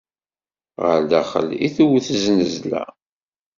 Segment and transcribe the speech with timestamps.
[0.85, 2.83] Ɣer daxel i tewwet znezla.